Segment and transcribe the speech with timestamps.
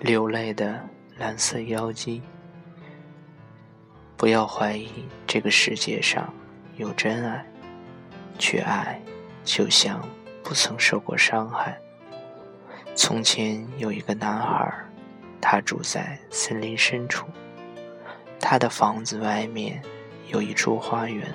[0.00, 0.82] 流泪的
[1.18, 2.22] 蓝色妖姬。
[4.16, 4.88] 不要怀疑
[5.26, 6.32] 这个世界上
[6.76, 7.44] 有真爱，
[8.38, 8.98] 去爱，
[9.44, 10.00] 就像
[10.42, 11.78] 不曾受过伤害。
[12.94, 14.72] 从前有一个男孩，
[15.38, 17.26] 他住在森林深处，
[18.40, 19.82] 他的房子外面
[20.28, 21.30] 有一处花园，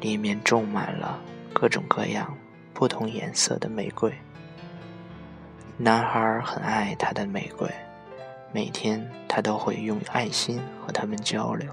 [0.00, 1.18] 里面种满了
[1.54, 2.36] 各种各样、
[2.74, 4.12] 不同颜色的玫瑰。
[5.82, 7.66] 男孩很爱他的玫瑰，
[8.52, 11.72] 每天他都会用爱心和他们交流，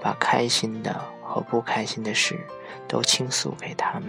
[0.00, 2.36] 把开心的和不开心的事
[2.88, 4.08] 都倾诉给他们。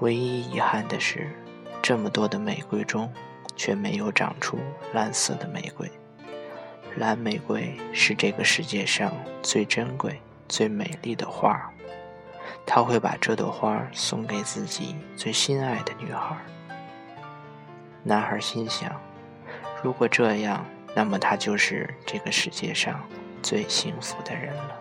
[0.00, 1.30] 唯一遗憾的是，
[1.80, 3.08] 这么多的玫瑰中，
[3.54, 4.58] 却没有长出
[4.92, 5.88] 蓝色的玫瑰。
[6.96, 9.12] 蓝玫瑰是这个世界上
[9.44, 11.70] 最珍贵、最美丽的花儿
[12.66, 16.36] 他会把这朵花送给自己最心爱的女孩。
[18.08, 18.88] 男孩心想
[19.82, 23.04] ：“如果这样，那么他就是这个世界上
[23.42, 24.78] 最幸福的人了。”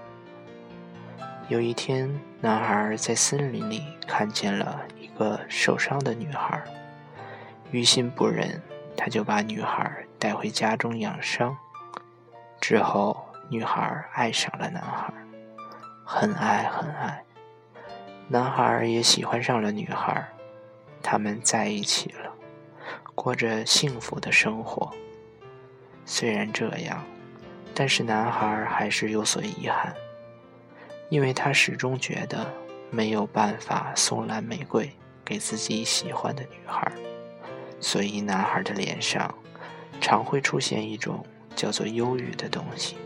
[1.50, 2.08] 有一天，
[2.40, 6.64] 男孩在森林里看见了一个受伤的女孩，
[7.72, 8.62] 于心不忍，
[8.96, 11.58] 他就把女孩带回家中养伤。
[12.62, 15.12] 之后，女孩爱上了男孩，
[16.06, 17.24] 很爱很爱。
[18.28, 20.28] 男孩也喜欢上了女孩，
[21.02, 22.35] 他们在一起了。
[23.16, 24.94] 过着幸福的生活。
[26.06, 27.04] 虽然这样，
[27.74, 29.96] 但是男孩还是有所遗憾，
[31.10, 32.46] 因为他始终觉得
[32.92, 34.92] 没有办法送蓝玫瑰
[35.24, 36.92] 给自己喜欢的女孩，
[37.80, 39.34] 所以男孩的脸上
[40.00, 42.98] 常会出现一种叫做忧郁的东西。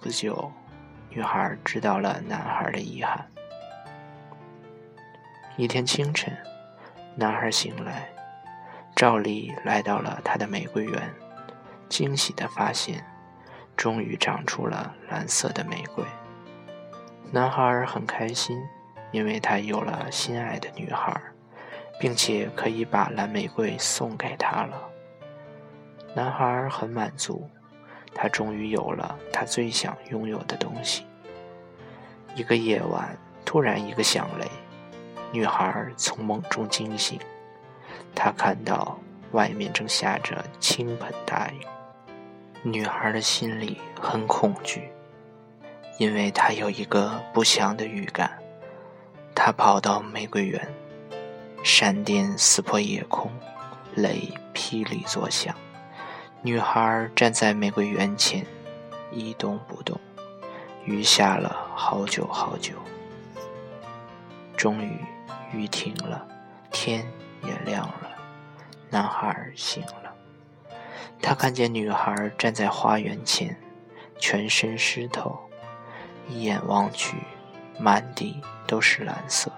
[0.00, 0.52] 不久，
[1.08, 3.26] 女孩知道了男孩的遗憾。
[5.56, 6.32] 一天清晨，
[7.16, 8.08] 男孩醒来。
[8.94, 11.14] 照例来到了他的玫瑰园，
[11.88, 13.04] 惊喜地发现，
[13.76, 16.04] 终于长出了蓝色的玫瑰。
[17.32, 18.60] 男孩很开心，
[19.10, 21.20] 因为他有了心爱的女孩，
[21.98, 24.80] 并且可以把蓝玫瑰送给她了。
[26.14, 27.48] 男孩很满足，
[28.14, 31.06] 他终于有了他最想拥有的东西。
[32.36, 34.46] 一个夜晚，突然一个响雷，
[35.32, 37.18] 女孩从梦中惊醒。
[38.14, 38.98] 他看到
[39.32, 41.66] 外面正下着倾盆大雨，
[42.62, 44.90] 女孩的心里很恐惧，
[45.98, 48.38] 因为她有一个不祥的预感。
[49.34, 50.68] 她跑到玫瑰园，
[51.64, 53.30] 闪电撕破夜空，
[53.94, 55.54] 雷霹雳作响。
[56.42, 58.44] 女孩站在玫瑰园前，
[59.10, 59.98] 一动不动。
[60.84, 62.74] 雨下了好久好久，
[64.56, 64.98] 终于
[65.52, 66.26] 雨停了，
[66.70, 67.06] 天。
[67.44, 68.10] 也亮了，
[68.90, 70.14] 男孩醒了。
[71.20, 73.56] 他看见女孩站在花园前，
[74.18, 75.38] 全身湿透，
[76.28, 77.16] 一眼望去，
[77.78, 79.50] 满地都是蓝色，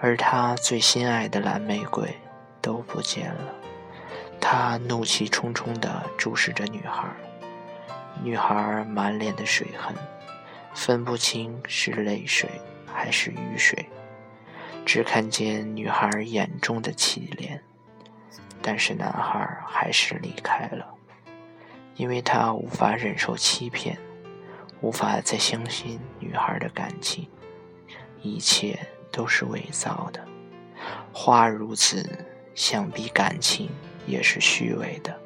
[0.00, 2.16] 而他最心爱的蓝玫瑰
[2.62, 3.54] 都不见了。
[4.40, 7.08] 他怒气冲冲地注视着女孩，
[8.22, 9.94] 女孩满脸的水痕，
[10.74, 12.50] 分不清是泪水
[12.86, 13.88] 还是雨水。
[14.84, 17.58] 只看见女孩眼中的凄怜，
[18.62, 20.94] 但是男孩还是离开了，
[21.96, 23.98] 因为他无法忍受欺骗，
[24.80, 27.28] 无法再相信女孩的感情，
[28.20, 28.78] 一切
[29.10, 30.24] 都是伪造的。
[31.12, 33.70] 花如此，想必感情
[34.06, 35.18] 也是虚伪的。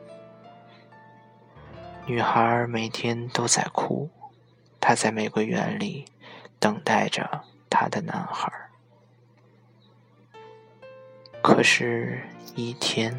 [2.06, 4.08] 女孩每天都在哭，
[4.80, 6.06] 她在玫瑰园里
[6.58, 8.50] 等待着她的男孩。
[11.50, 12.20] 可是，
[12.54, 13.18] 一天、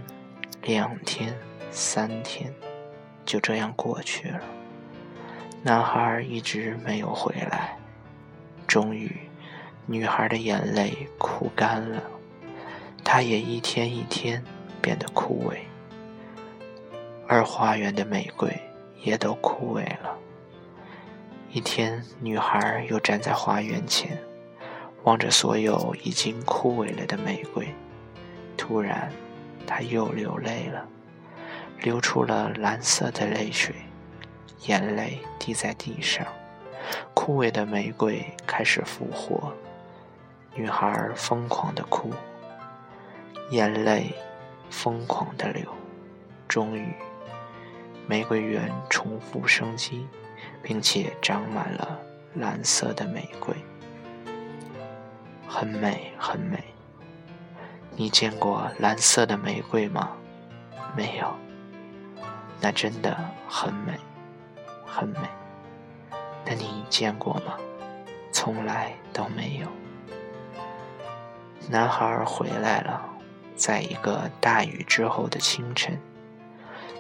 [0.62, 1.36] 两天、
[1.72, 2.54] 三天，
[3.26, 4.40] 就这样过去了。
[5.64, 7.76] 男孩一直没有回来。
[8.68, 9.12] 终于，
[9.88, 12.04] 女孩的眼泪哭干了，
[13.04, 14.44] 她也一天一天
[14.80, 15.58] 变得枯萎，
[17.28, 18.56] 而花园的玫瑰
[19.02, 20.16] 也都枯萎了。
[21.52, 24.22] 一天，女孩又站在花园前，
[25.04, 27.68] 望着所有已经枯萎了的玫瑰。
[28.70, 29.12] 突然，
[29.66, 30.86] 他又流泪了，
[31.82, 33.74] 流出了蓝色的泪水，
[34.68, 36.24] 眼泪滴在地上，
[37.16, 39.52] 枯萎的玫瑰开始复活。
[40.54, 42.12] 女孩疯狂的哭，
[43.50, 44.14] 眼泪
[44.70, 45.64] 疯狂的流，
[46.48, 46.94] 终于，
[48.06, 50.06] 玫瑰园重复生机，
[50.62, 52.00] 并且长满了
[52.36, 53.56] 蓝色的玫瑰，
[55.48, 56.64] 很美，很美。
[58.00, 60.12] 你见过蓝色的玫瑰吗？
[60.96, 61.36] 没有，
[62.62, 63.14] 那真的
[63.46, 63.92] 很美，
[64.86, 65.20] 很美。
[66.46, 67.58] 那你见过吗？
[68.32, 69.68] 从来都没有。
[71.68, 73.04] 男孩回来了，
[73.58, 76.00] 在一个大雨之后的清晨，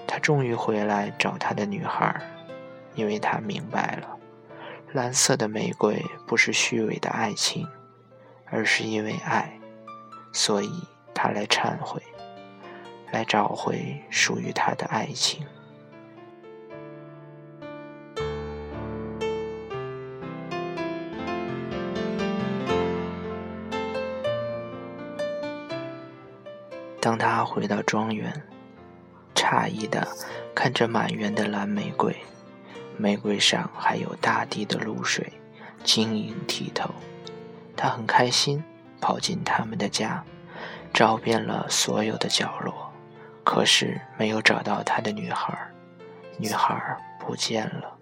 [0.06, 2.13] 他终于回来找他的女孩，
[2.94, 4.18] 因为他明白了，
[4.92, 7.66] 蓝色的玫瑰不是虚伪的爱情，
[8.48, 9.59] 而是因为爱，
[10.31, 10.72] 所以
[11.14, 12.02] 他来忏悔。
[13.12, 15.44] 来找回属于他的爱情。
[27.02, 28.44] 当他回到庄园，
[29.34, 30.08] 诧异的
[30.54, 32.16] 看着满园的蓝玫瑰，
[32.96, 35.34] 玫瑰上还有大地的露水，
[35.84, 36.92] 晶莹剔透。
[37.75, 38.64] 他很开心，
[39.00, 40.24] 跑进他们的家，
[40.94, 42.92] 找遍了所有的角落。
[43.44, 45.57] 可是没有找到他的女孩，
[46.38, 47.96] 女孩不见了。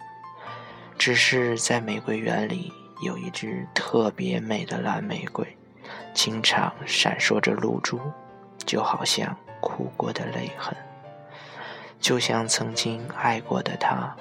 [0.98, 2.72] 只是在玫瑰园里
[3.02, 5.56] 有一只特别美的蓝玫瑰，
[6.12, 8.00] 经常闪烁着露珠，
[8.66, 10.76] 就好像哭过的泪痕，
[12.00, 14.14] 就像曾经爱过的他。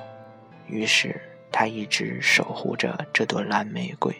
[0.67, 1.19] 于是
[1.51, 4.15] 他一直守护着这朵蓝玫瑰，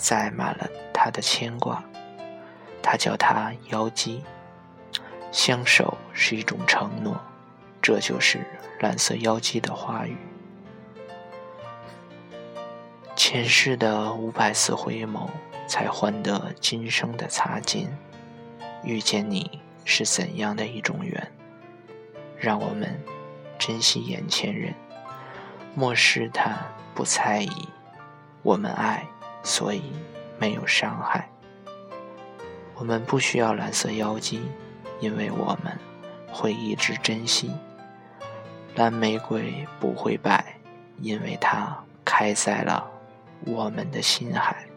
[0.00, 1.84] 载满了他的牵挂。
[2.82, 4.24] 他叫他妖姬。
[5.30, 7.20] 相守是一种承诺，
[7.80, 8.40] 这就是
[8.80, 10.16] 蓝色妖姬的话语。
[13.14, 15.28] 前世的五百次回眸，
[15.68, 17.96] 才换得今生的擦肩。
[18.82, 21.30] 遇见你是怎样的一种缘？
[22.36, 23.00] 让我们
[23.56, 24.74] 珍惜眼前人，
[25.76, 26.58] 莫试探，
[26.92, 27.68] 不猜疑。
[28.42, 29.06] 我们爱，
[29.42, 29.82] 所以
[30.38, 31.28] 没有伤害。
[32.74, 34.42] 我们不需要蓝色妖姬。
[35.00, 35.78] 因为我们
[36.30, 37.50] 会一直珍惜
[38.76, 40.44] 蓝玫瑰不会败，
[41.00, 42.86] 因为它开在了
[43.46, 44.69] 我们的心海。